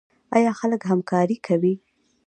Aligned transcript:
آیا 0.35 0.51
خلک 0.59 0.81
همکاري 0.91 1.37
کوي؟ 1.47 1.73